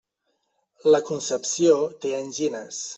[0.95, 2.85] La Concepció té angines.